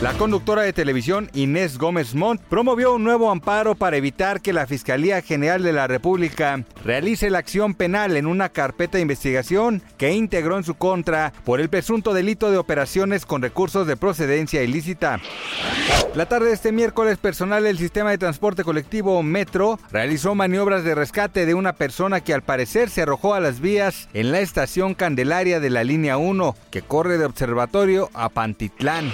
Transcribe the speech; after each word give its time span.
La 0.00 0.12
conductora 0.12 0.62
de 0.62 0.72
televisión 0.72 1.28
Inés 1.34 1.76
Gómez 1.76 2.14
Montt 2.14 2.40
promovió 2.42 2.94
un 2.94 3.02
nuevo 3.02 3.32
amparo 3.32 3.74
para 3.74 3.96
evitar 3.96 4.40
que 4.40 4.52
la 4.52 4.68
Fiscalía 4.68 5.22
General 5.22 5.60
de 5.60 5.72
la 5.72 5.88
República 5.88 6.64
realice 6.84 7.30
la 7.30 7.38
acción 7.38 7.74
penal 7.74 8.16
en 8.16 8.28
una 8.28 8.48
carpeta 8.48 8.96
de 8.96 9.02
investigación 9.02 9.82
que 9.96 10.12
integró 10.12 10.56
en 10.56 10.62
su 10.62 10.76
contra 10.76 11.32
por 11.44 11.60
el 11.60 11.68
presunto 11.68 12.14
delito 12.14 12.52
de 12.52 12.58
operaciones 12.58 13.26
con 13.26 13.42
recursos 13.42 13.88
de 13.88 13.96
procedencia 13.96 14.62
ilícita. 14.62 15.18
La 16.14 16.26
tarde 16.26 16.46
de 16.46 16.54
este 16.54 16.70
miércoles, 16.70 17.18
personal 17.18 17.64
del 17.64 17.76
sistema 17.76 18.10
de 18.10 18.18
transporte 18.18 18.62
colectivo 18.62 19.20
Metro 19.24 19.80
realizó 19.90 20.36
maniobras 20.36 20.84
de 20.84 20.94
rescate 20.94 21.44
de 21.44 21.54
una 21.54 21.72
persona 21.72 22.20
que 22.20 22.34
al 22.34 22.42
parecer 22.42 22.88
se 22.88 23.02
arrojó 23.02 23.34
a 23.34 23.40
las 23.40 23.58
vías 23.58 24.08
en 24.14 24.30
la 24.30 24.38
estación 24.38 24.94
Candelaria 24.94 25.58
de 25.58 25.70
la 25.70 25.82
línea 25.82 26.18
1, 26.18 26.54
que 26.70 26.82
corre 26.82 27.18
de 27.18 27.24
Observatorio 27.24 28.10
a 28.14 28.28
Pantitlán. 28.28 29.12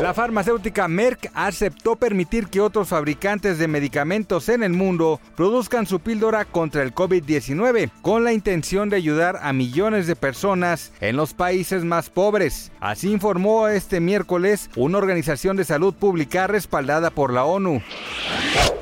La 0.00 0.12
farmacéutica 0.12 0.88
Merck 0.88 1.30
aceptó 1.34 1.96
permitir 1.96 2.48
que 2.48 2.60
otros 2.60 2.88
fabricantes 2.88 3.58
de 3.58 3.68
medicamentos 3.68 4.48
en 4.48 4.62
el 4.62 4.72
mundo 4.72 5.20
produzcan 5.36 5.86
su 5.86 6.00
píldora 6.00 6.44
contra 6.44 6.82
el 6.82 6.94
COVID-19 6.94 7.90
con 8.02 8.24
la 8.24 8.32
intención 8.32 8.90
de 8.90 8.96
ayudar 8.96 9.38
a 9.42 9.52
millones 9.52 10.06
de 10.06 10.16
personas 10.16 10.92
en 11.00 11.16
los 11.16 11.34
países 11.34 11.84
más 11.84 12.10
pobres. 12.10 12.72
Así 12.80 13.10
informó 13.10 13.68
este 13.68 14.00
miércoles 14.00 14.68
una 14.76 14.98
organización 14.98 15.56
de 15.56 15.64
salud 15.64 15.94
pública 15.94 16.46
respaldada 16.46 17.10
por 17.10 17.32
la 17.32 17.44
ONU. 17.44 17.80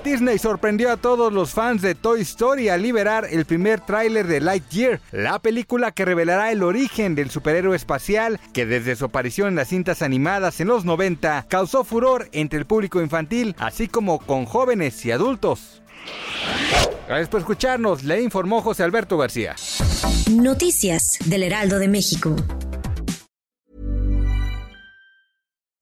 Disney 0.05 0.39
sorprendió 0.39 0.91
a 0.91 0.97
todos 0.97 1.33
los 1.33 1.53
fans 1.53 1.81
de 1.81 1.95
Toy 1.95 2.23
Story 2.23 2.69
al 2.69 2.83
liberar 2.83 3.29
el 3.31 3.45
primer 3.45 3.81
tráiler 3.81 4.27
de 4.27 4.41
Lightyear, 4.41 5.01
la 5.13 5.39
película 5.39 5.93
que 5.93 6.05
revelará 6.05 6.51
el 6.51 6.65
origen 6.65 7.15
del 7.15 7.31
superhéroe 7.31 7.77
espacial 7.77 8.41
que 8.53 8.67
desde 8.67 8.97
su 8.97 9.05
aparición 9.05 9.49
en 9.49 9.55
las 9.55 9.69
cintas 9.69 10.03
animadas 10.03 10.61
en 10.61 10.69
los 10.69 10.85
90 10.93 11.47
causó 11.49 11.85
furor 11.85 12.29
entre 12.33 12.59
el 12.59 12.67
público 12.67 13.01
infantil, 13.01 13.57
así 13.59 13.89
como 13.89 14.19
con 14.19 14.45
jóvenes 14.45 15.05
y 15.07 15.11
adultos. 15.11 15.83
Gracias 17.09 17.29
por 17.31 17.41
escucharnos, 17.41 18.05
le 18.05 18.21
informó 18.21 18.61
José 18.61 18.83
Alberto 18.83 19.17
García. 19.17 19.57
Noticias 20.31 21.19
del 21.25 21.45
Heraldo 21.45 21.79
de 21.79 21.89
México. 21.89 22.37